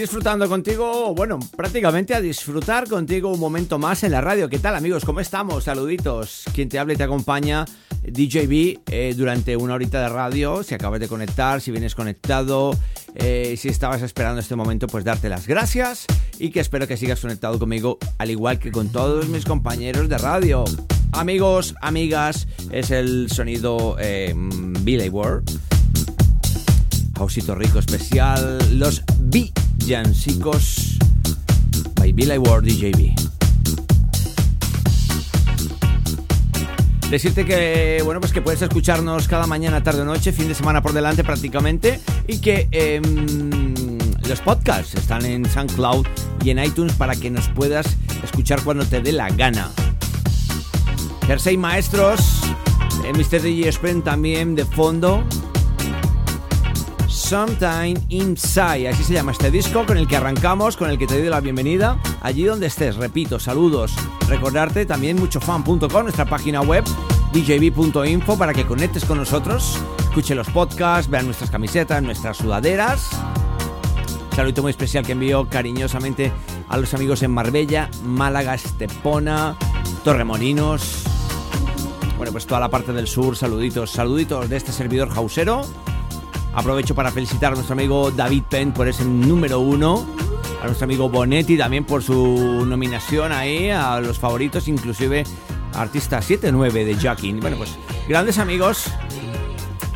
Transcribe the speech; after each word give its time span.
Disfrutando 0.00 0.48
contigo, 0.48 1.14
bueno, 1.14 1.38
prácticamente 1.54 2.14
a 2.14 2.22
disfrutar 2.22 2.88
contigo 2.88 3.30
un 3.30 3.38
momento 3.38 3.78
más 3.78 4.02
en 4.02 4.12
la 4.12 4.22
radio. 4.22 4.48
¿Qué 4.48 4.58
tal 4.58 4.74
amigos? 4.74 5.04
¿Cómo 5.04 5.20
estamos? 5.20 5.64
Saluditos. 5.64 6.44
Quien 6.54 6.70
te 6.70 6.78
habla 6.78 6.94
y 6.94 6.96
te 6.96 7.02
acompaña, 7.02 7.66
DJB, 8.04 8.80
eh, 8.90 9.14
durante 9.14 9.58
una 9.58 9.74
horita 9.74 10.00
de 10.00 10.08
radio. 10.08 10.62
Si 10.62 10.74
acabas 10.74 11.00
de 11.00 11.06
conectar, 11.06 11.60
si 11.60 11.70
vienes 11.70 11.94
conectado, 11.94 12.74
eh, 13.14 13.56
si 13.58 13.68
estabas 13.68 14.00
esperando 14.00 14.40
este 14.40 14.56
momento, 14.56 14.86
pues 14.86 15.04
darte 15.04 15.28
las 15.28 15.46
gracias 15.46 16.06
y 16.38 16.48
que 16.48 16.60
espero 16.60 16.88
que 16.88 16.96
sigas 16.96 17.20
conectado 17.20 17.58
conmigo, 17.58 17.98
al 18.16 18.30
igual 18.30 18.58
que 18.58 18.72
con 18.72 18.88
todos 18.88 19.28
mis 19.28 19.44
compañeros 19.44 20.08
de 20.08 20.16
radio. 20.16 20.64
Amigos, 21.12 21.74
amigas, 21.82 22.48
es 22.70 22.90
el 22.90 23.30
sonido 23.30 23.98
eh, 24.00 24.32
Billy 24.34 25.10
World. 25.10 25.60
Rico 27.54 27.78
especial, 27.78 28.78
los 28.78 29.02
Villancicos 29.90 30.98
by 31.96 32.38
Ward. 32.38 32.64
Decirte 37.10 37.44
que, 37.44 38.00
bueno, 38.04 38.20
pues 38.20 38.32
que 38.32 38.40
puedes 38.40 38.62
escucharnos 38.62 39.26
cada 39.26 39.48
mañana, 39.48 39.82
tarde 39.82 40.02
o 40.02 40.04
noche, 40.04 40.30
fin 40.30 40.46
de 40.46 40.54
semana 40.54 40.80
por 40.80 40.92
delante 40.92 41.24
prácticamente, 41.24 41.98
y 42.28 42.38
que 42.38 42.68
eh, 42.70 43.02
los 44.28 44.40
podcasts 44.42 44.94
están 44.94 45.24
en 45.24 45.44
SoundCloud 45.44 46.06
y 46.44 46.50
en 46.50 46.62
iTunes 46.62 46.92
para 46.92 47.16
que 47.16 47.28
nos 47.28 47.48
puedas 47.48 47.96
escuchar 48.22 48.62
cuando 48.62 48.86
te 48.86 49.00
dé 49.00 49.10
la 49.10 49.28
gana. 49.30 49.72
Jersey 51.26 51.56
Maestros, 51.56 52.42
eh, 53.04 53.12
Mr. 53.12 53.42
DJ 53.42 54.02
también 54.04 54.54
de 54.54 54.64
fondo. 54.66 55.26
Sometime 57.30 57.94
Inside, 58.08 58.88
así 58.88 59.04
se 59.04 59.12
llama 59.12 59.30
este 59.30 59.52
disco 59.52 59.86
con 59.86 59.96
el 59.96 60.08
que 60.08 60.16
arrancamos, 60.16 60.76
con 60.76 60.90
el 60.90 60.98
que 60.98 61.06
te 61.06 61.16
doy 61.16 61.28
la 61.28 61.38
bienvenida 61.38 61.96
allí 62.22 62.42
donde 62.42 62.66
estés. 62.66 62.96
Repito, 62.96 63.38
saludos. 63.38 63.94
Recordarte 64.26 64.84
también 64.84 65.16
muchofan.com, 65.16 66.02
nuestra 66.02 66.24
página 66.24 66.60
web, 66.60 66.82
djb.info 67.32 68.36
para 68.36 68.52
que 68.52 68.66
conectes 68.66 69.04
con 69.04 69.18
nosotros, 69.18 69.78
escuche 70.00 70.34
los 70.34 70.48
podcasts, 70.48 71.08
vean 71.08 71.26
nuestras 71.26 71.52
camisetas, 71.52 72.02
nuestras 72.02 72.36
sudaderas. 72.36 73.10
Saludo 74.34 74.62
muy 74.62 74.70
especial 74.70 75.06
que 75.06 75.12
envío 75.12 75.48
cariñosamente 75.48 76.32
a 76.68 76.78
los 76.78 76.94
amigos 76.94 77.22
en 77.22 77.30
Marbella, 77.30 77.90
Málaga, 78.02 78.56
Estepona, 78.56 79.56
Torremolinos. 80.02 81.04
Bueno, 82.16 82.32
pues 82.32 82.44
toda 82.44 82.58
la 82.58 82.70
parte 82.70 82.92
del 82.92 83.06
sur, 83.06 83.36
saluditos, 83.36 83.92
saluditos 83.92 84.48
de 84.48 84.56
este 84.56 84.72
servidor 84.72 85.10
jausero. 85.10 85.62
Aprovecho 86.54 86.94
para 86.94 87.10
felicitar 87.10 87.52
a 87.52 87.54
nuestro 87.54 87.74
amigo 87.74 88.10
David 88.10 88.42
Penn 88.48 88.72
por 88.72 88.88
ese 88.88 89.04
número 89.04 89.60
uno. 89.60 90.06
A 90.62 90.66
nuestro 90.66 90.84
amigo 90.84 91.08
Bonetti 91.08 91.56
también 91.56 91.84
por 91.84 92.02
su 92.02 92.64
nominación 92.66 93.32
ahí 93.32 93.70
a 93.70 94.00
los 94.00 94.18
favoritos, 94.18 94.68
inclusive 94.68 95.24
artista 95.74 96.20
7-9 96.20 96.84
de 96.84 96.94
Jackin. 96.96 97.40
Bueno, 97.40 97.56
pues 97.56 97.78
grandes 98.08 98.38
amigos 98.38 98.86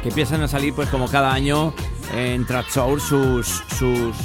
que 0.02 0.08
empiezan 0.08 0.42
a 0.42 0.48
salir 0.48 0.72
pues 0.74 0.88
como 0.88 1.08
cada 1.08 1.32
año 1.32 1.74
en 2.14 2.46
Tracksour 2.46 3.00
sus, 3.00 3.62
sus 3.76 4.16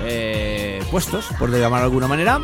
eh, 0.00 0.84
puestos, 0.90 1.26
por 1.38 1.50
llamarlo 1.50 1.78
de 1.78 1.84
alguna 1.84 2.06
manera 2.06 2.40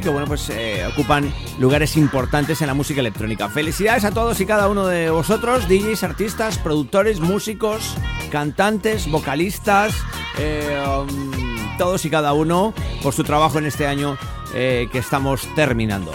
que 0.00 0.08
bueno 0.08 0.26
pues 0.26 0.48
eh, 0.50 0.84
ocupan 0.86 1.32
lugares 1.58 1.96
importantes 1.96 2.60
en 2.60 2.66
la 2.66 2.74
música 2.74 3.00
electrónica. 3.00 3.48
Felicidades 3.48 4.04
a 4.04 4.10
todos 4.10 4.40
y 4.40 4.46
cada 4.46 4.68
uno 4.68 4.86
de 4.86 5.10
vosotros, 5.10 5.68
DJs, 5.68 6.02
artistas, 6.02 6.58
productores, 6.58 7.20
músicos, 7.20 7.94
cantantes, 8.30 9.10
vocalistas, 9.10 9.94
eh, 10.38 10.82
um, 10.86 11.78
todos 11.78 12.04
y 12.04 12.10
cada 12.10 12.32
uno 12.32 12.74
por 13.02 13.14
su 13.14 13.24
trabajo 13.24 13.58
en 13.58 13.66
este 13.66 13.86
año 13.86 14.16
eh, 14.54 14.88
que 14.90 14.98
estamos 14.98 15.48
terminando. 15.54 16.12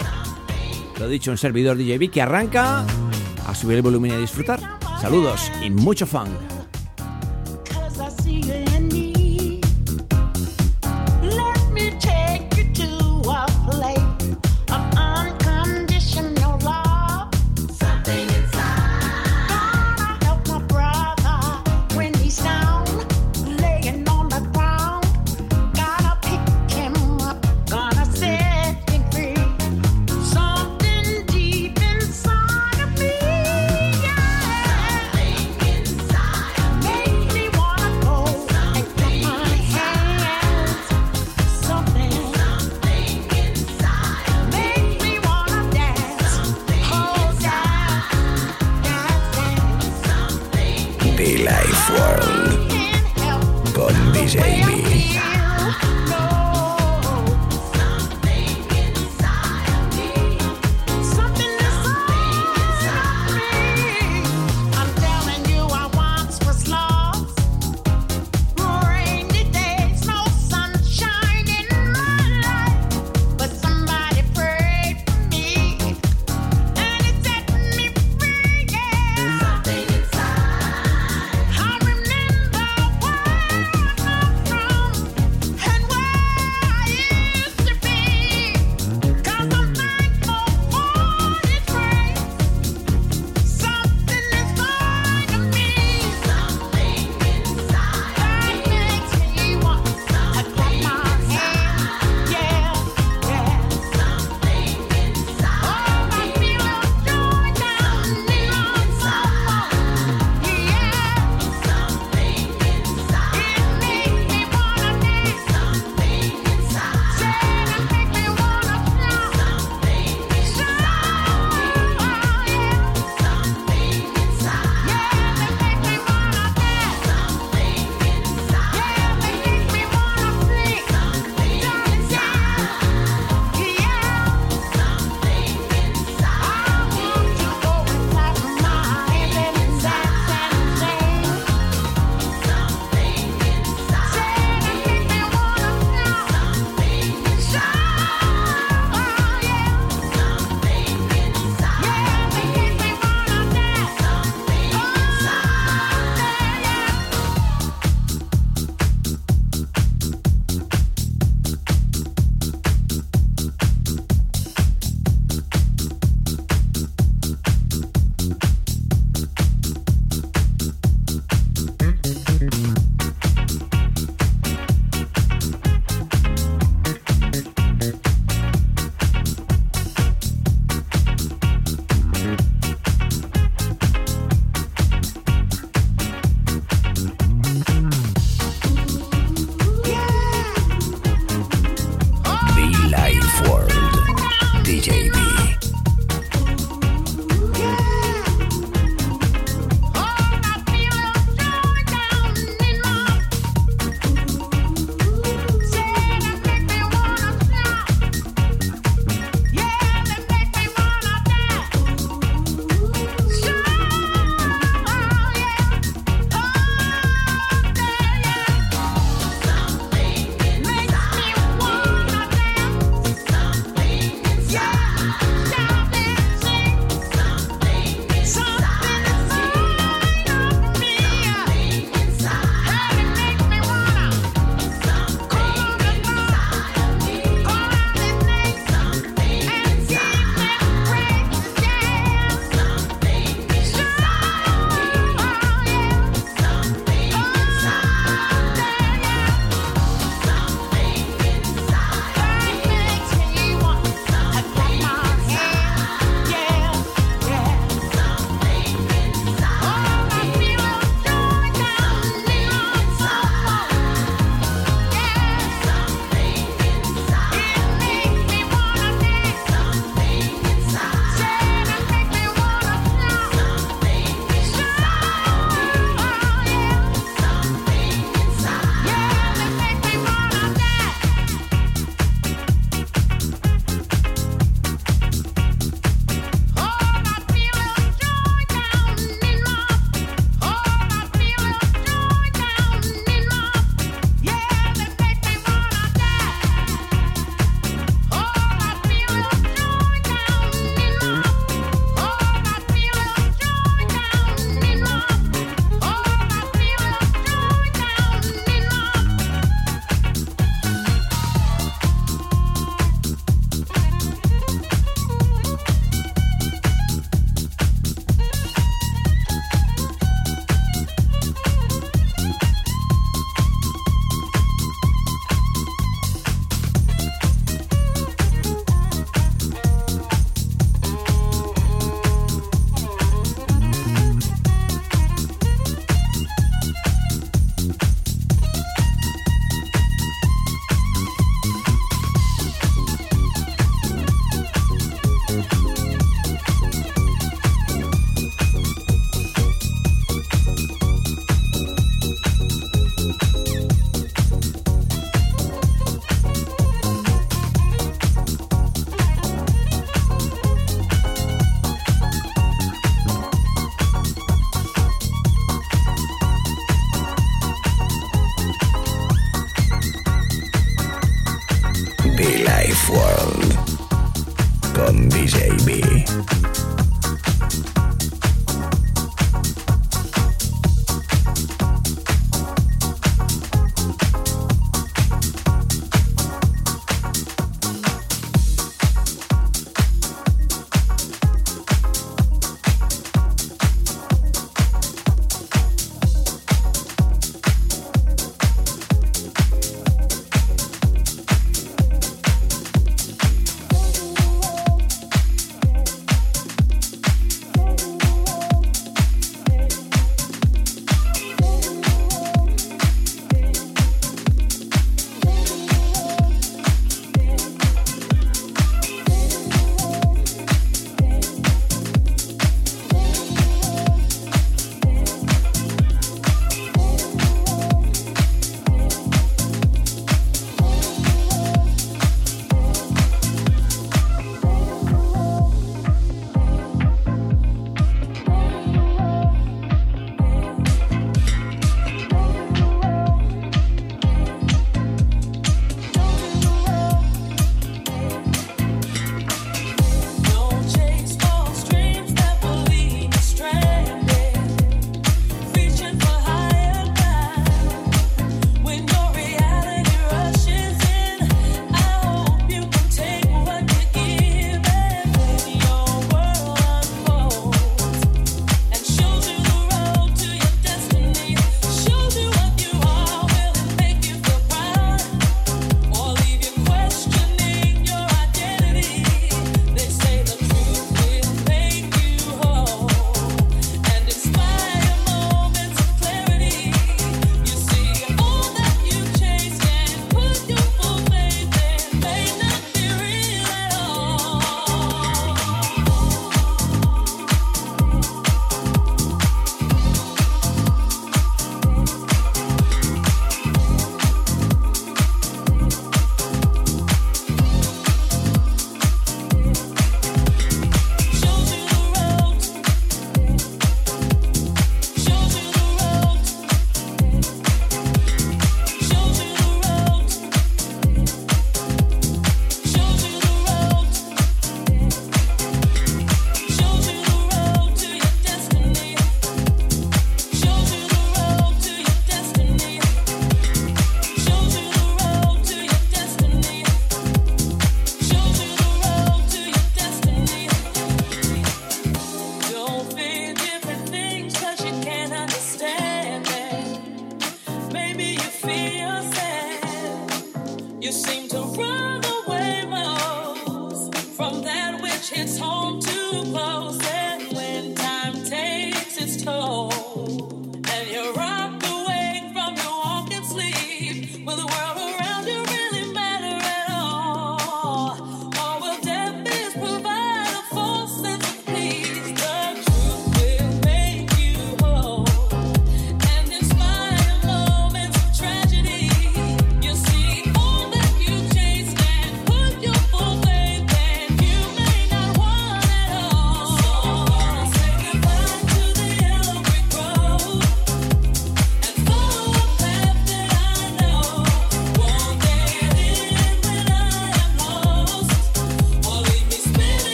Lo 0.98 1.08
dicho, 1.08 1.30
un 1.30 1.38
servidor 1.38 1.76
DJB 1.76 2.10
que 2.10 2.22
arranca 2.22 2.84
a 3.46 3.54
subir 3.54 3.76
el 3.76 3.82
volumen 3.82 4.12
y 4.12 4.14
a 4.14 4.18
disfrutar. 4.18 4.60
Saludos 5.00 5.50
y 5.62 5.70
mucho 5.70 6.06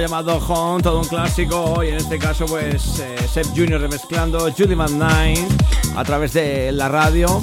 llamado 0.00 0.38
Home, 0.38 0.82
todo 0.82 1.00
un 1.00 1.06
clásico 1.06 1.82
y 1.82 1.88
en 1.88 1.96
este 1.96 2.18
caso 2.18 2.46
pues 2.46 2.98
eh, 2.98 3.16
Seth 3.32 3.48
Jr. 3.54 3.80
remezclando 3.80 4.50
Judy 4.52 4.74
Van 4.74 4.92
Nine 4.92 5.46
a 5.96 6.04
través 6.04 6.32
de 6.32 6.72
la 6.72 6.88
radio 6.88 7.40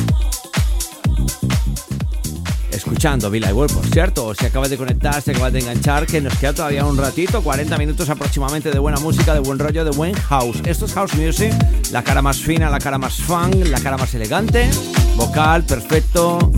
escuchando 2.72 3.30
Villa 3.30 3.54
World, 3.54 3.74
por 3.74 3.86
cierto, 3.86 4.34
si 4.34 4.46
acabas 4.46 4.70
de 4.70 4.78
conectar, 4.78 5.22
si 5.22 5.32
acabas 5.32 5.54
de 5.54 5.60
enganchar, 5.60 6.06
que 6.06 6.20
nos 6.20 6.36
queda 6.38 6.54
todavía 6.54 6.86
un 6.86 6.98
ratito, 6.98 7.42
40 7.42 7.78
minutos 7.78 8.10
aproximadamente 8.10 8.70
de 8.70 8.80
buena 8.80 9.00
música, 9.00 9.34
de 9.34 9.40
buen 9.40 9.60
rollo, 9.60 9.86
de 9.86 9.92
buen 9.92 10.14
house. 10.14 10.62
Esto 10.66 10.86
es 10.86 10.94
house 10.94 11.14
music, 11.16 11.54
la 11.92 12.04
cara 12.04 12.22
más 12.22 12.38
fina, 12.38 12.70
la 12.70 12.80
cara 12.80 12.98
más 12.98 13.16
fun, 13.16 13.72
la 13.72 13.80
cara 13.80 13.98
más 13.98 14.14
elegante, 14.14 14.70
vocal, 15.16 15.64
perfecto, 15.64 16.52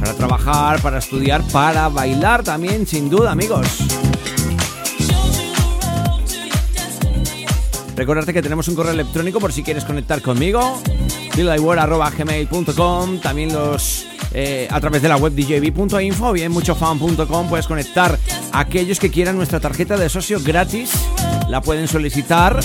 para 0.00 0.14
trabajar, 0.14 0.80
para 0.80 0.98
estudiar, 0.98 1.42
para 1.52 1.88
bailar 1.88 2.42
también, 2.42 2.86
sin 2.86 3.10
duda, 3.10 3.32
amigos. 3.32 3.84
Recordarte 7.96 8.32
que 8.32 8.42
tenemos 8.42 8.68
un 8.68 8.74
correo 8.74 8.92
electrónico 8.92 9.38
por 9.40 9.52
si 9.52 9.62
quieres 9.62 9.84
conectar 9.84 10.20
conmigo, 10.20 10.80
gmail.com 11.36 13.20
también 13.20 13.52
los 13.52 14.06
eh, 14.32 14.66
a 14.68 14.80
través 14.80 15.00
de 15.00 15.08
la 15.08 15.16
web 15.16 15.32
djb.info, 15.32 16.32
bien 16.32 16.50
muchofan.com 16.50 17.48
puedes 17.48 17.68
conectar 17.68 18.18
a 18.52 18.58
aquellos 18.58 18.98
que 18.98 19.10
quieran 19.10 19.36
nuestra 19.36 19.60
tarjeta 19.60 19.96
de 19.96 20.08
socio 20.08 20.40
gratis, 20.42 20.90
la 21.48 21.60
pueden 21.60 21.86
solicitar 21.86 22.58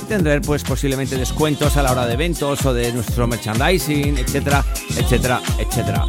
y 0.00 0.04
tendrán 0.04 0.40
pues 0.40 0.64
posiblemente 0.64 1.16
descuentos 1.16 1.76
a 1.76 1.82
la 1.82 1.92
hora 1.92 2.06
de 2.06 2.14
eventos 2.14 2.64
o 2.64 2.72
de 2.72 2.90
nuestro 2.92 3.26
merchandising, 3.26 4.16
etcétera, 4.16 4.64
etcétera, 4.96 5.42
etcétera. 5.58 6.06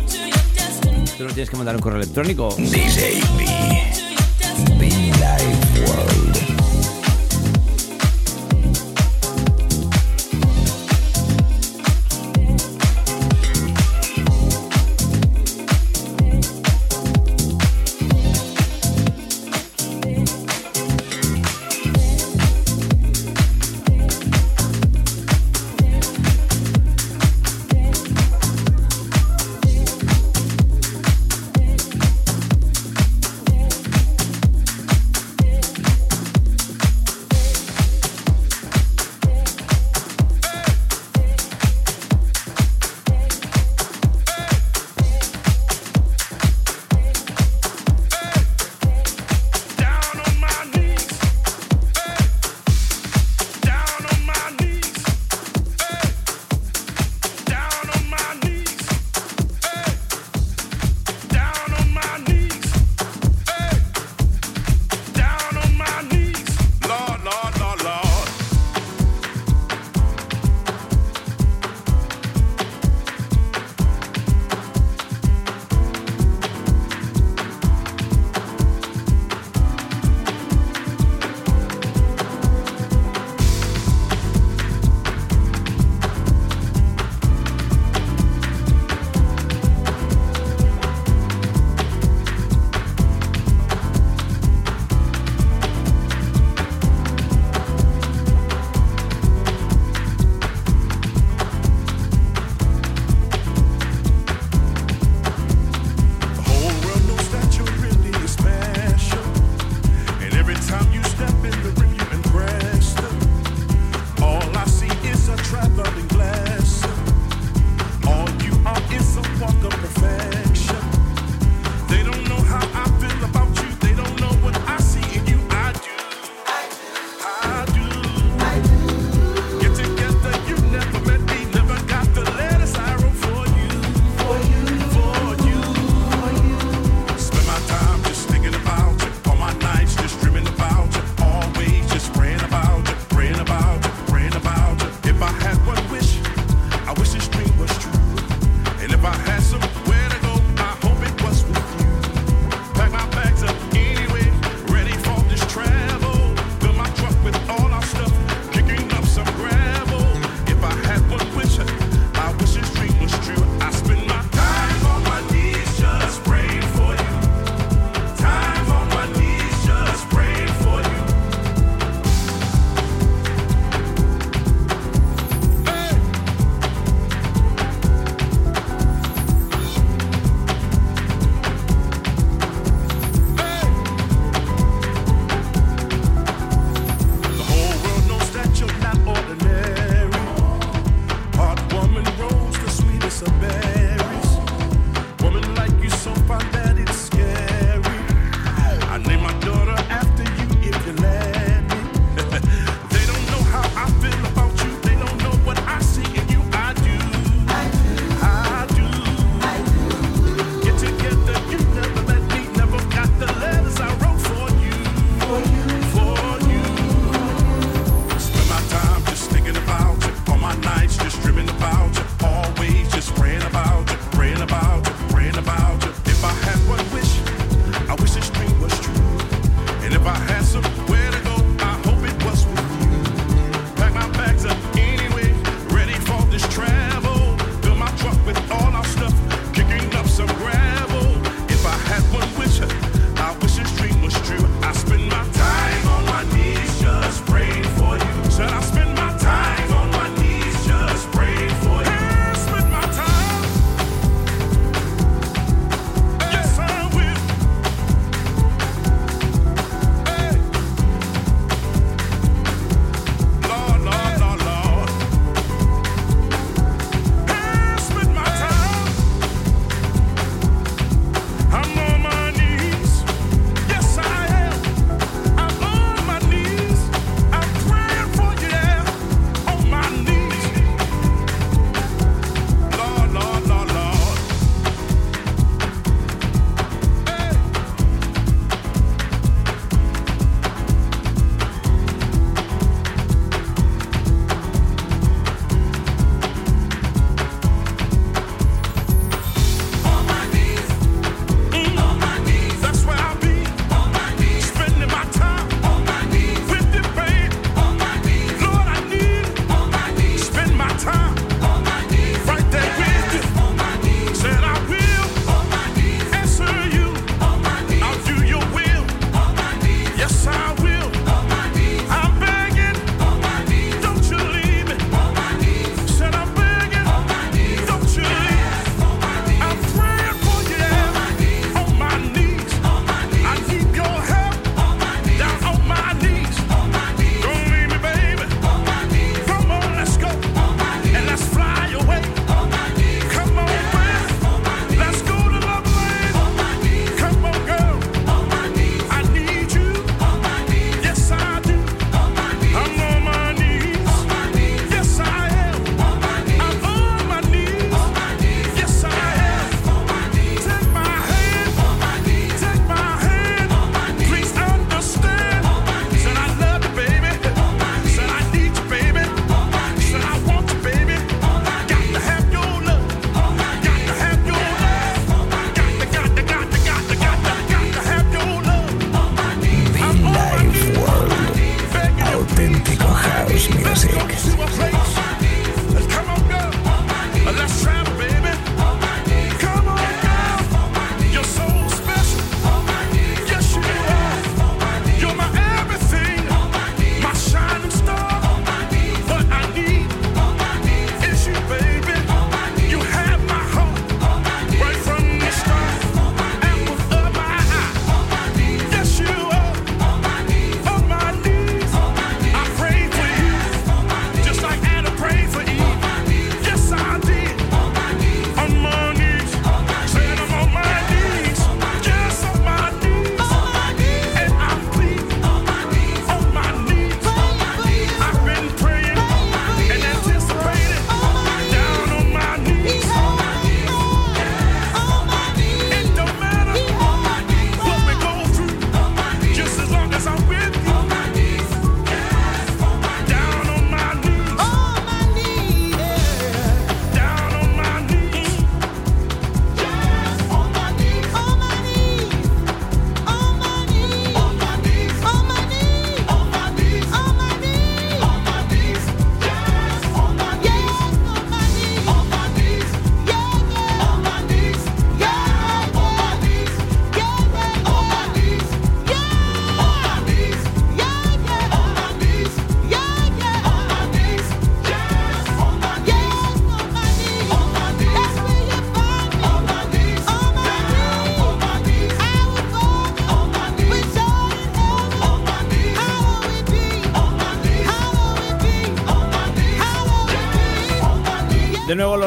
Tú 1.18 1.26
no 1.26 1.34
tienes 1.34 1.50
que 1.50 1.58
mandar 1.58 1.76
un 1.76 1.82
correo 1.82 2.02
electrónico. 2.02 2.56
DJB. 2.58 3.81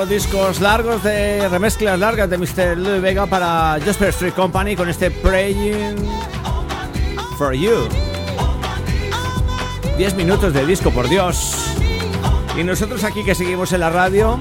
Discos 0.08 0.60
largos 0.60 1.02
de 1.02 1.48
remezclas 1.48 1.98
largas 1.98 2.28
de 2.28 2.36
Mr. 2.36 2.76
Louis 2.76 3.00
Vega 3.00 3.26
para 3.26 3.78
Jasper 3.84 4.08
Street 4.08 4.34
Company 4.34 4.76
con 4.76 4.88
este 4.88 5.10
Praying 5.10 5.96
for 7.38 7.54
You. 7.54 7.88
10 9.96 10.14
minutos 10.16 10.52
de 10.52 10.66
disco, 10.66 10.90
por 10.90 11.08
Dios. 11.08 11.54
Y 12.58 12.64
nosotros 12.64 13.04
aquí 13.04 13.24
que 13.24 13.34
seguimos 13.34 13.72
en 13.72 13.80
la 13.80 13.90
radio, 13.90 14.38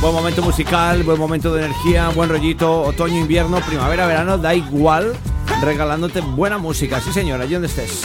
buen 0.00 0.14
momento 0.14 0.42
musical, 0.42 1.02
buen 1.02 1.18
momento 1.18 1.54
de 1.54 1.64
energía, 1.64 2.08
buen 2.10 2.28
rollito, 2.28 2.82
otoño, 2.82 3.18
invierno, 3.18 3.60
primavera, 3.60 4.06
verano, 4.06 4.38
da 4.38 4.54
igual, 4.54 5.14
regalándote 5.62 6.20
buena 6.20 6.58
música. 6.58 7.00
Sí, 7.00 7.12
señora, 7.12 7.44
allí 7.44 7.54
donde 7.54 7.68
estés. 7.68 8.02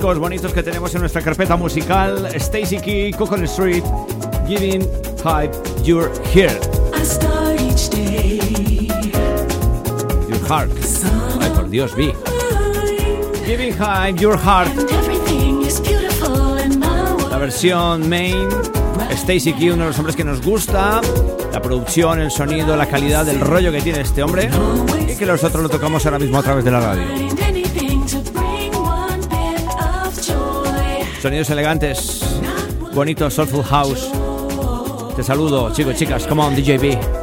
Discos 0.00 0.18
bonitos 0.18 0.54
que 0.54 0.62
tenemos 0.62 0.94
en 0.94 1.02
nuestra 1.02 1.20
carpeta 1.20 1.56
musical. 1.56 2.26
Stacy 2.36 2.78
Key, 2.78 3.12
Coconut 3.12 3.44
Street, 3.44 3.84
Giving 4.48 4.80
Hype 5.22 5.52
Your 5.84 6.10
Here. 6.32 6.58
Your 10.26 10.40
Heart. 10.48 10.70
Ay, 11.42 11.50
por 11.54 11.68
Dios, 11.68 11.94
vi. 11.94 12.14
Giving 13.44 13.74
Hype 13.74 14.18
Your 14.18 14.38
Heart. 14.38 14.70
La 17.30 17.36
versión 17.36 18.08
main. 18.08 18.48
Stacy 19.10 19.52
Key, 19.52 19.68
uno 19.68 19.82
de 19.82 19.88
los 19.90 19.98
hombres 19.98 20.16
que 20.16 20.24
nos 20.24 20.40
gusta. 20.40 21.02
La 21.52 21.60
producción, 21.60 22.20
el 22.20 22.30
sonido, 22.30 22.74
la 22.74 22.86
calidad, 22.86 23.28
el 23.28 23.38
rollo 23.38 23.70
que 23.70 23.82
tiene 23.82 24.00
este 24.00 24.22
hombre. 24.22 24.48
Y 25.06 25.14
que 25.14 25.26
nosotros 25.26 25.62
lo 25.62 25.68
tocamos 25.68 26.06
ahora 26.06 26.18
mismo 26.18 26.38
a 26.38 26.42
través 26.42 26.64
de 26.64 26.70
la 26.70 26.80
radio. 26.80 27.49
Sonidos 31.20 31.50
elegantes, 31.50 32.20
bonitos, 32.94 33.34
soulful 33.34 33.62
house. 33.62 34.10
Te 35.14 35.22
saludo, 35.22 35.70
chicos, 35.70 35.94
chicas. 35.96 36.26
Come 36.26 36.42
on, 36.42 36.56
DJB. 36.56 37.19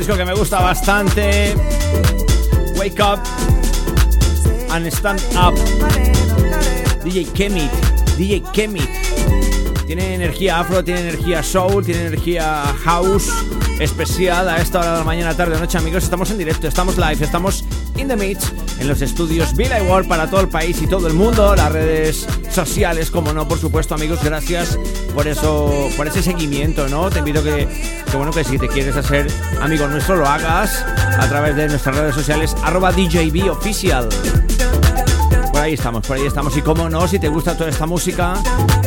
Disco 0.00 0.16
que 0.16 0.24
me 0.24 0.32
gusta 0.32 0.60
bastante. 0.60 1.54
Wake 2.76 3.02
Up 3.02 3.20
and 4.70 4.86
Stand 4.86 5.20
Up. 5.36 5.54
DJ 7.04 7.30
Kemit. 7.34 7.70
DJ 8.16 8.42
Kemit. 8.50 8.88
Tiene 9.86 10.14
energía 10.14 10.60
afro, 10.60 10.82
tiene 10.82 11.00
energía 11.00 11.42
soul, 11.42 11.84
tiene 11.84 12.06
energía 12.06 12.62
house 12.82 13.28
especial 13.78 14.48
a 14.48 14.58
esta 14.58 14.78
hora 14.78 14.92
de 14.92 14.98
la 14.98 15.04
mañana, 15.04 15.36
tarde, 15.36 15.58
noche, 15.58 15.76
amigos. 15.76 16.04
Estamos 16.04 16.30
en 16.30 16.38
directo, 16.38 16.66
estamos 16.66 16.96
live, 16.96 17.22
estamos 17.22 17.64
in 17.96 18.08
the 18.08 18.16
mix 18.16 18.50
en 18.78 18.88
los 18.88 19.02
estudios 19.02 19.54
Villa 19.54 19.82
World 19.82 20.08
para 20.08 20.30
todo 20.30 20.40
el 20.40 20.48
país 20.48 20.80
y 20.80 20.86
todo 20.86 21.08
el 21.08 21.14
mundo, 21.14 21.54
las 21.54 21.72
redes 21.72 22.26
sociales, 22.50 23.10
como 23.10 23.34
no, 23.34 23.46
por 23.46 23.58
supuesto, 23.58 23.94
amigos. 23.94 24.20
Gracias 24.24 24.78
por 25.14 25.28
eso, 25.28 25.88
por 25.96 26.06
ese 26.08 26.22
seguimiento, 26.22 26.88
¿no? 26.88 27.10
Te 27.10 27.20
invito 27.20 27.42
que, 27.42 27.68
que 28.10 28.16
bueno, 28.16 28.32
que 28.32 28.44
si 28.44 28.58
te 28.58 28.68
quieres 28.68 28.96
hacer 28.96 29.26
amigo 29.60 29.86
nuestro, 29.88 30.16
lo 30.16 30.26
hagas 30.26 30.84
a 31.18 31.28
través 31.28 31.56
de 31.56 31.68
nuestras 31.68 31.96
redes 31.96 32.14
sociales, 32.14 32.56
arroba 32.62 32.92
DJB 32.92 33.50
Oficial. 33.50 34.08
Por 35.52 35.60
ahí 35.60 35.74
estamos, 35.74 36.06
por 36.06 36.16
ahí 36.16 36.26
estamos. 36.26 36.56
Y 36.56 36.62
como 36.62 36.88
no, 36.88 37.06
si 37.06 37.18
te 37.18 37.28
gusta 37.28 37.56
toda 37.56 37.70
esta 37.70 37.86
música, 37.86 38.34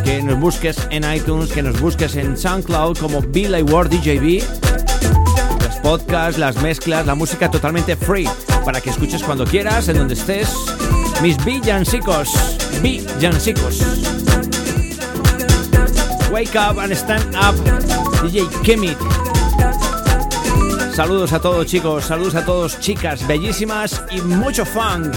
que 0.03 0.21
nos 0.23 0.39
busques 0.39 0.77
en 0.89 1.03
iTunes, 1.11 1.51
que 1.51 1.61
nos 1.61 1.79
busques 1.79 2.15
en 2.15 2.37
SoundCloud 2.37 2.97
como 2.97 3.21
Billy 3.21 3.61
Ward 3.61 3.89
DJB. 3.89 4.41
Los 5.63 5.75
podcasts, 5.83 6.39
las 6.39 6.55
mezclas, 6.61 7.05
la 7.05 7.15
música 7.15 7.51
totalmente 7.51 7.95
free 7.95 8.27
para 8.65 8.81
que 8.81 8.89
escuches 8.89 9.23
cuando 9.23 9.45
quieras, 9.45 9.87
en 9.89 9.97
donde 9.97 10.13
estés. 10.15 10.49
Mis 11.21 11.43
villancicos, 11.45 12.31
villancicos. 12.81 14.12
Wake 16.33 16.55
up 16.55 16.77
and 16.79 16.97
stand 16.97 17.35
up, 17.35 17.53
DJ 18.23 18.47
Kemit. 18.63 18.97
Saludos 20.95 21.31
a 21.31 21.39
todos 21.39 21.67
chicos, 21.67 22.05
saludos 22.05 22.33
a 22.33 22.43
todos 22.43 22.79
chicas 22.79 23.27
bellísimas 23.27 24.03
y 24.09 24.19
mucho 24.21 24.65
fun. 24.65 25.11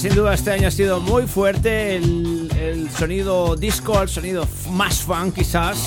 Sin 0.00 0.14
duda 0.14 0.32
este 0.32 0.50
año 0.50 0.68
ha 0.68 0.70
sido 0.70 0.98
muy 0.98 1.26
fuerte 1.26 1.96
el, 1.96 2.88
sonido 2.96 3.54
disco, 3.54 4.00
el 4.00 4.08
sonido 4.08 4.48
más 4.70 5.02
fun 5.02 5.30
quizás, 5.30 5.84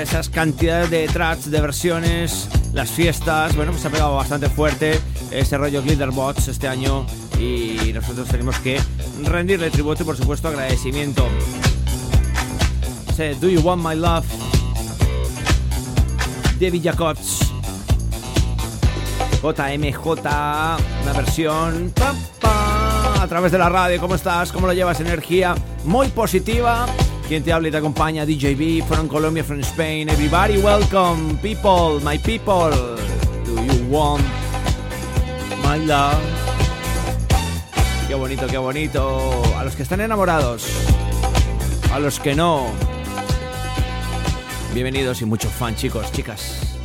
esas 0.00 0.30
cantidades 0.30 0.88
de 0.88 1.06
tracks, 1.08 1.50
de 1.50 1.60
versiones, 1.60 2.48
las 2.72 2.90
fiestas, 2.90 3.54
bueno, 3.54 3.72
pues 3.72 3.84
ha 3.84 3.90
pegado 3.90 4.16
bastante 4.16 4.48
fuerte 4.48 4.98
ese 5.30 5.58
rollo 5.58 5.82
Glitterbots 5.82 6.48
este 6.48 6.68
año 6.68 7.04
y 7.38 7.92
nosotros 7.92 8.28
tenemos 8.28 8.58
que 8.60 8.80
rendirle 9.24 9.70
tributo 9.70 10.04
y 10.04 10.06
por 10.06 10.16
supuesto 10.16 10.48
agradecimiento. 10.48 11.28
Do 13.40 13.48
You 13.50 13.60
Want 13.60 13.84
My 13.84 13.94
Love? 13.94 14.24
David 16.58 16.82
Jacots. 16.82 17.40
JMJ, 19.42 20.06
una 21.02 21.12
versión 21.14 21.92
a 23.28 23.30
través 23.30 23.52
de 23.52 23.58
la 23.58 23.68
radio. 23.68 24.00
¿Cómo 24.00 24.14
estás? 24.14 24.50
¿Cómo 24.50 24.66
lo 24.66 24.72
llevas? 24.72 25.00
Energía 25.00 25.54
muy 25.84 26.08
positiva. 26.08 26.86
Quien 27.28 27.44
te 27.44 27.52
habla 27.52 27.68
y 27.68 27.70
te 27.70 27.76
acompaña, 27.76 28.24
DJB, 28.24 28.82
from 28.88 29.06
Colombia, 29.06 29.44
from 29.44 29.60
Spain. 29.60 30.08
Everybody, 30.08 30.56
welcome, 30.56 31.36
people, 31.42 32.00
my 32.02 32.16
people. 32.16 32.70
Do 33.44 33.62
you 33.66 33.84
want 33.90 34.24
my 35.62 35.78
love? 35.84 36.16
Qué 38.08 38.14
bonito, 38.14 38.46
qué 38.46 38.56
bonito. 38.56 39.42
A 39.58 39.62
los 39.62 39.76
que 39.76 39.82
están 39.82 40.00
enamorados, 40.00 40.66
a 41.92 41.98
los 41.98 42.18
que 42.20 42.34
no. 42.34 42.64
Bienvenidos 44.72 45.20
y 45.20 45.26
mucho 45.26 45.50
fan, 45.50 45.76
chicos, 45.76 46.10
chicas. 46.12 46.77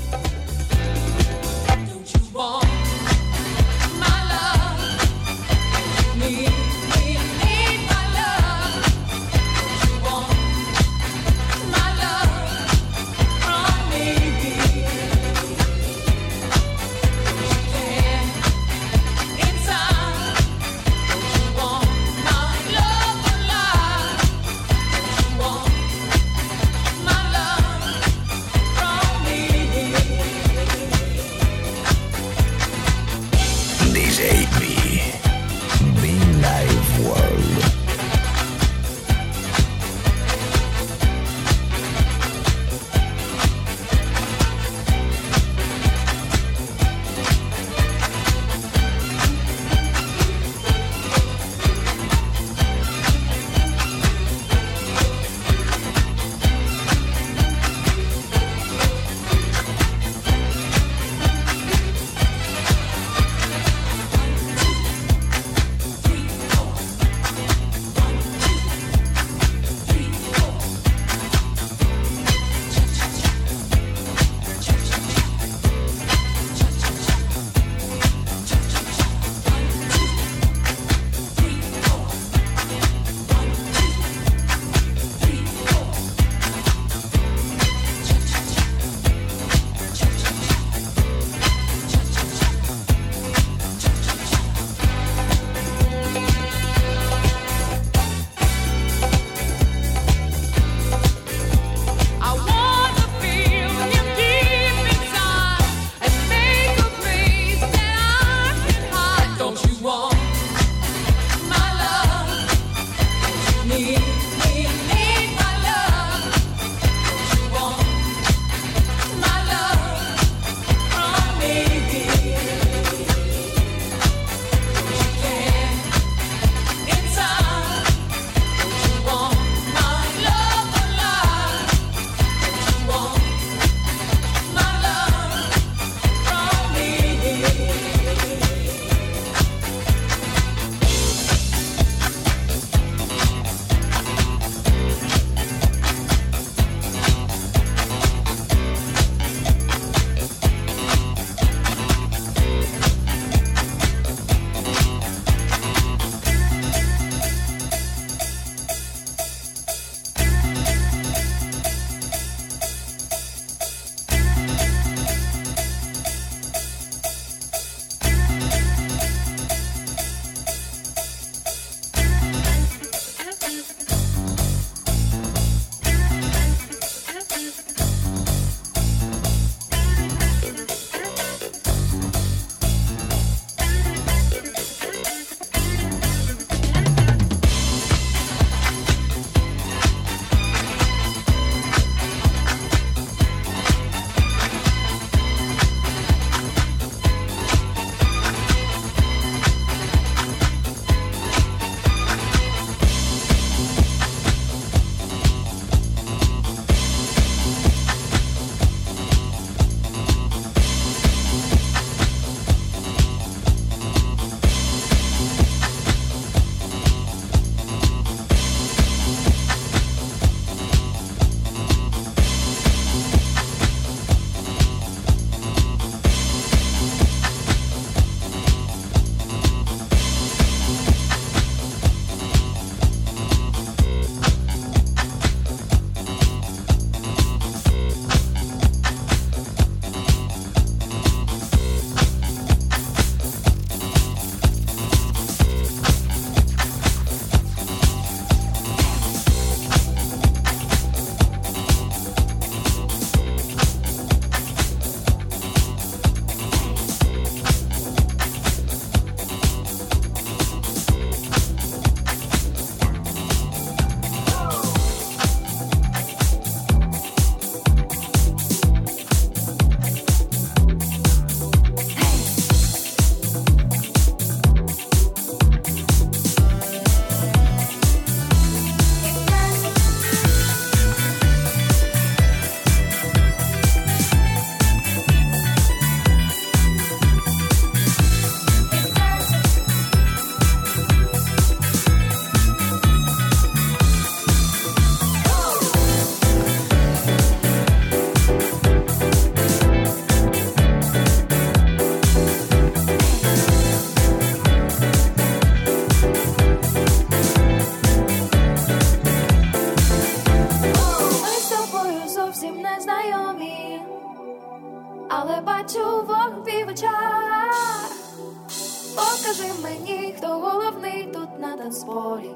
Скажи 319.24 319.54
мені, 319.64 320.16
хто 320.18 320.28
головний 320.28 321.04
тут 321.14 321.40
на 321.40 321.58
танцполі 321.58 322.30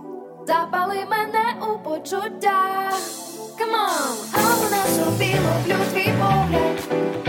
Запали 0.48 1.06
мене 1.10 1.56
у 1.62 1.90
почуття. 1.90 2.92
Come 3.60 3.76
а 4.34 4.38
в 4.38 4.64
мене 4.64 4.84
собі, 4.96 5.36
люблю 5.36 5.84
твій 5.94 6.14
погляд. 6.20 7.27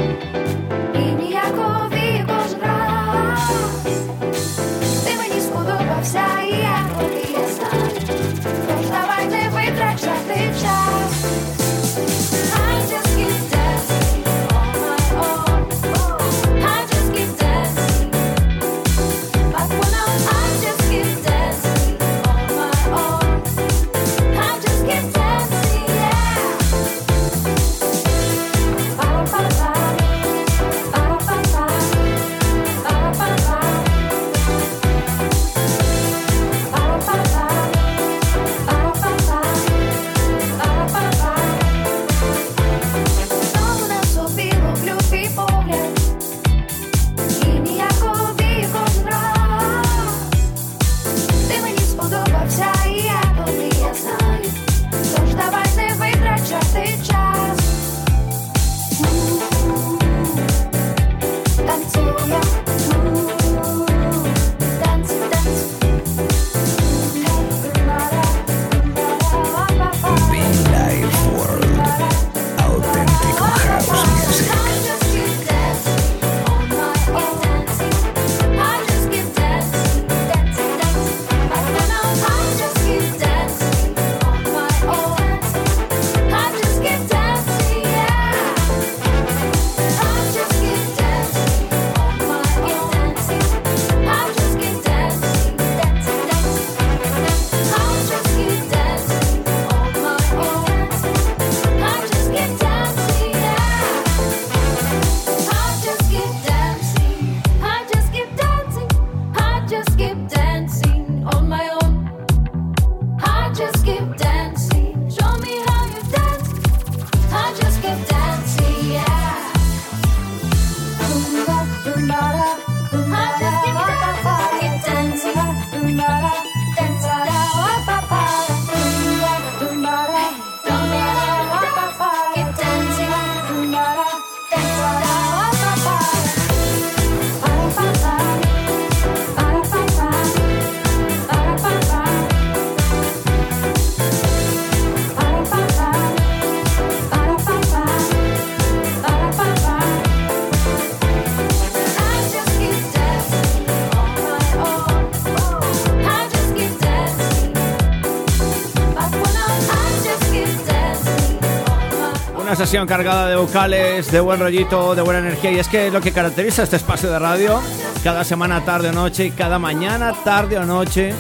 Sesión 162.58 162.88
cargada 162.88 163.28
de 163.28 163.36
vocales, 163.36 164.10
de 164.10 164.18
buen 164.18 164.40
rollito, 164.40 164.96
de 164.96 165.02
buena 165.02 165.20
energía. 165.20 165.52
Y 165.52 165.60
es 165.60 165.68
que 165.68 165.92
lo 165.92 166.00
que 166.00 166.10
caracteriza 166.10 166.64
este 166.64 166.74
espacio 166.74 167.08
de 167.08 167.16
radio, 167.16 167.60
cada 168.02 168.24
semana, 168.24 168.64
tarde 168.64 168.88
o 168.88 168.92
noche, 168.92 169.30
cada 169.30 169.60
mañana, 169.60 170.12
tarde 170.24 170.58
o 170.58 170.64
noche, 170.64 171.14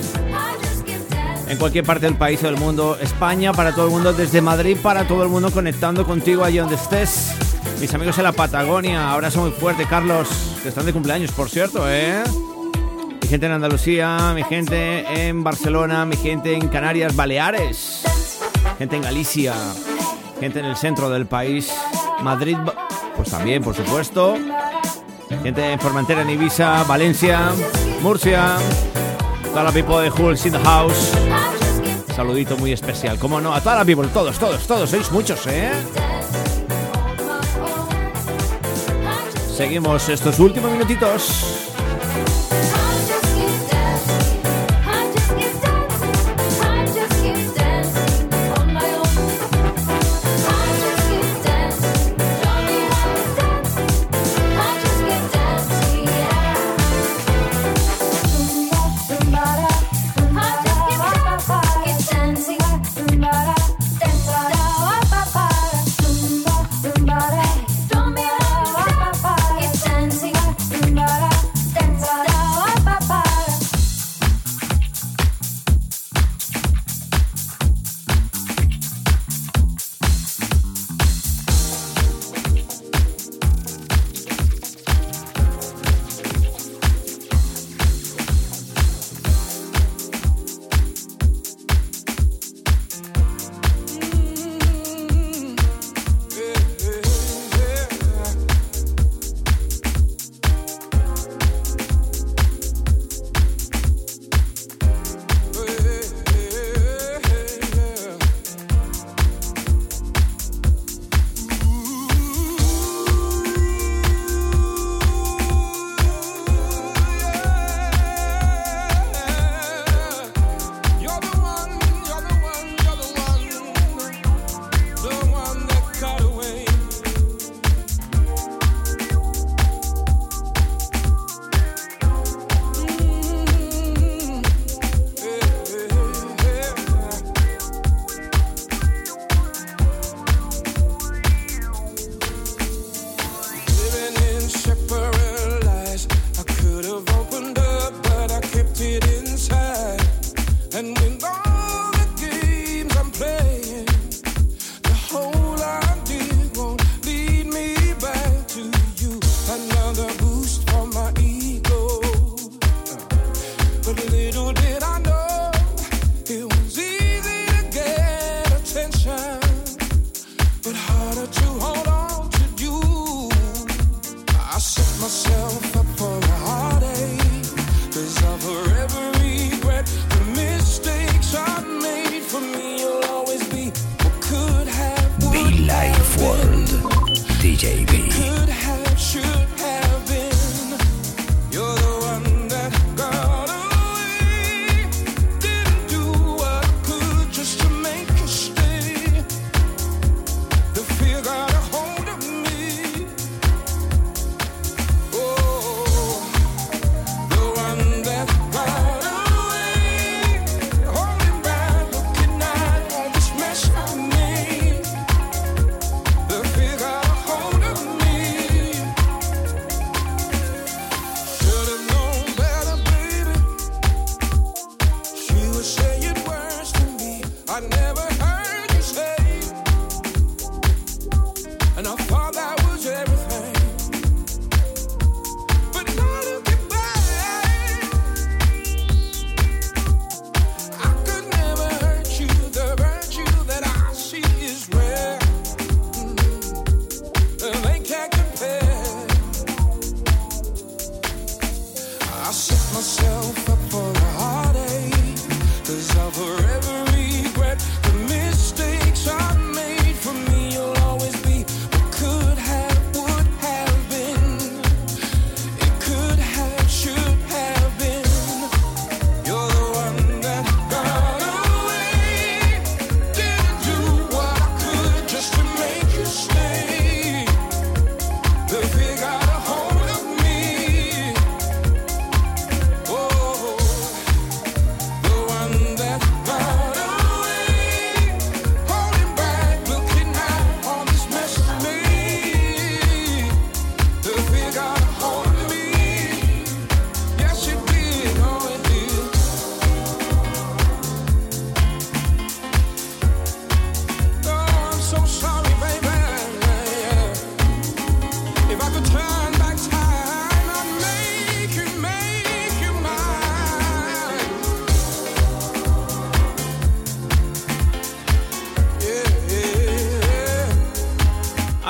en 1.46 1.56
cualquier 1.56 1.84
parte 1.84 2.06
del 2.06 2.16
país 2.16 2.42
o 2.42 2.46
del 2.46 2.56
mundo, 2.56 2.98
España 3.00 3.52
para 3.52 3.72
todo 3.72 3.86
el 3.86 3.92
mundo, 3.92 4.12
desde 4.12 4.40
Madrid 4.40 4.76
para 4.82 5.06
todo 5.06 5.22
el 5.22 5.28
mundo, 5.28 5.52
conectando 5.52 6.04
contigo 6.04 6.42
allí 6.42 6.58
donde 6.58 6.74
estés. 6.74 7.30
Mis 7.80 7.94
amigos 7.94 8.18
en 8.18 8.24
la 8.24 8.32
Patagonia, 8.32 9.12
abrazo 9.12 9.42
muy 9.42 9.52
fuerte, 9.52 9.86
Carlos, 9.88 10.28
que 10.64 10.70
están 10.70 10.86
de 10.86 10.92
cumpleaños, 10.92 11.30
por 11.30 11.48
cierto, 11.48 11.88
¿eh? 11.88 12.24
Mi 13.22 13.28
gente 13.28 13.46
en 13.46 13.52
Andalucía, 13.52 14.32
mi 14.34 14.42
gente 14.42 15.28
en 15.28 15.44
Barcelona, 15.44 16.04
mi 16.04 16.16
gente 16.16 16.54
en 16.54 16.66
Canarias, 16.66 17.14
Baleares, 17.14 18.02
gente 18.76 18.96
en 18.96 19.02
Galicia, 19.02 19.54
gente 20.40 20.60
en 20.60 20.66
el 20.66 20.76
centro 20.76 21.10
del 21.10 21.26
país, 21.26 21.72
Madrid, 22.22 22.56
pues 23.16 23.30
también, 23.30 23.62
por 23.62 23.74
supuesto, 23.74 24.36
gente 25.42 25.72
en 25.72 25.80
Formentera, 25.80 26.22
en 26.22 26.30
Ibiza, 26.30 26.84
Valencia, 26.84 27.50
Murcia, 28.02 28.56
toda 29.44 29.64
la 29.64 29.72
people 29.72 30.00
de 30.02 30.10
Hulls 30.10 30.46
in 30.46 30.52
the 30.52 30.58
House. 30.60 31.12
Saludito 32.14 32.56
muy 32.56 32.72
especial, 32.72 33.18
como 33.18 33.40
no, 33.40 33.54
a 33.54 33.60
toda 33.60 33.76
la 33.76 33.84
people, 33.84 34.08
todos, 34.08 34.38
todos, 34.38 34.66
todos, 34.66 34.90
sois 34.90 35.10
muchos, 35.12 35.46
¿eh? 35.46 35.70
Seguimos 39.56 40.08
estos 40.08 40.38
últimos 40.38 40.70
minutitos. 40.70 41.67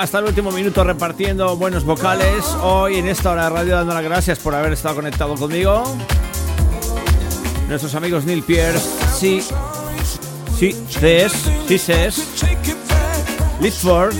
Hasta 0.09 0.21
el 0.21 0.25
último 0.25 0.51
minuto 0.51 0.83
repartiendo 0.85 1.55
buenos 1.59 1.85
vocales. 1.85 2.43
Hoy 2.63 2.97
en 2.97 3.09
esta 3.09 3.31
hora 3.31 3.45
de 3.45 3.51
radio 3.51 3.77
dando 3.77 3.93
las 3.93 4.03
gracias 4.03 4.39
por 4.39 4.55
haber 4.55 4.73
estado 4.73 4.95
conectado 4.95 5.35
conmigo. 5.35 5.85
Nuestros 7.69 7.95
amigos 7.95 8.25
Neil 8.25 8.43
Pierce, 8.43 8.89
sí, 9.15 9.43
sí, 10.59 10.75
Ces, 10.89 11.33
sí, 11.69 11.79
Ces, 11.79 12.25
Litford, 13.61 14.15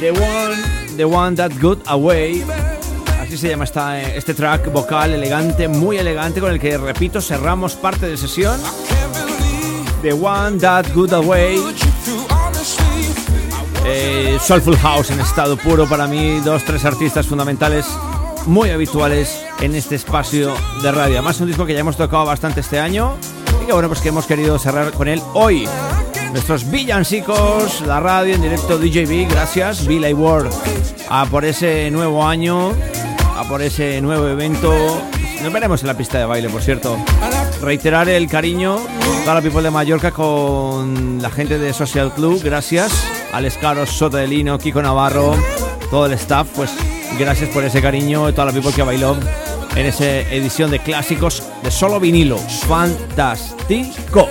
The 0.00 0.10
One, 0.10 0.56
The 0.96 1.04
One 1.04 1.36
That 1.36 1.52
Got 1.60 1.86
Away. 1.86 2.44
Así 3.20 3.38
se 3.38 3.48
llama 3.48 3.62
esta, 3.62 4.02
este 4.02 4.34
track 4.34 4.72
vocal 4.72 5.12
elegante, 5.12 5.68
muy 5.68 5.98
elegante, 5.98 6.40
con 6.40 6.50
el 6.50 6.58
que, 6.58 6.76
repito, 6.78 7.20
cerramos 7.20 7.76
parte 7.76 8.08
de 8.08 8.16
sesión. 8.16 8.60
The 10.02 10.14
One 10.14 10.58
That 10.58 10.86
Got 10.92 11.12
Away. 11.12 11.60
Eh, 13.84 14.38
Soulful 14.40 14.76
House 14.76 15.10
en 15.10 15.20
estado 15.20 15.56
puro 15.56 15.88
para 15.88 16.06
mí, 16.06 16.40
dos, 16.40 16.64
tres 16.64 16.84
artistas 16.84 17.26
fundamentales 17.26 17.86
muy 18.46 18.70
habituales 18.70 19.44
en 19.60 19.74
este 19.74 19.96
espacio 19.96 20.54
de 20.82 20.92
radio. 20.92 21.18
Además, 21.18 21.40
un 21.40 21.48
disco 21.48 21.66
que 21.66 21.74
ya 21.74 21.80
hemos 21.80 21.96
tocado 21.96 22.24
bastante 22.24 22.60
este 22.60 22.78
año 22.78 23.16
y 23.62 23.66
que 23.66 23.72
bueno, 23.72 23.88
pues 23.88 24.00
que 24.00 24.08
hemos 24.08 24.26
querido 24.26 24.58
cerrar 24.58 24.92
con 24.92 25.08
él 25.08 25.20
hoy. 25.34 25.68
Nuestros 26.32 26.70
villancicos, 26.70 27.82
la 27.82 28.00
radio 28.00 28.34
en 28.34 28.42
directo 28.42 28.78
DJB, 28.78 29.30
gracias, 29.30 29.86
Billy 29.86 30.14
Ward, 30.14 30.50
a 31.10 31.26
por 31.26 31.44
ese 31.44 31.90
nuevo 31.90 32.26
año, 32.26 32.72
a 33.36 33.44
por 33.48 33.60
ese 33.60 34.00
nuevo 34.00 34.28
evento. 34.28 34.72
Nos 35.42 35.52
veremos 35.52 35.82
en 35.82 35.88
la 35.88 35.96
pista 35.96 36.18
de 36.18 36.24
baile, 36.24 36.48
por 36.48 36.62
cierto. 36.62 36.96
Reiterar 37.62 38.08
el 38.08 38.28
cariño 38.28 38.76
a 39.24 39.34
la 39.34 39.40
people 39.40 39.62
de 39.62 39.70
Mallorca 39.70 40.10
con 40.10 41.22
la 41.22 41.30
gente 41.30 41.60
de 41.60 41.72
Social 41.72 42.12
Club, 42.12 42.42
gracias. 42.42 42.92
Alex 43.32 43.56
Caros, 43.56 43.88
Soto 43.88 44.16
de 44.16 44.26
Lino, 44.26 44.58
Kiko 44.58 44.82
Navarro, 44.82 45.36
todo 45.88 46.06
el 46.06 46.12
staff, 46.14 46.48
pues 46.56 46.72
gracias 47.20 47.50
por 47.50 47.62
ese 47.62 47.80
cariño 47.80 48.28
y 48.28 48.32
toda 48.32 48.46
la 48.46 48.52
people 48.52 48.72
que 48.72 48.82
bailó 48.82 49.16
en 49.76 49.86
esa 49.86 50.04
edición 50.04 50.72
de 50.72 50.80
clásicos 50.80 51.44
de 51.62 51.70
solo 51.70 52.00
vinilo. 52.00 52.36
Fantástico. 52.36 54.28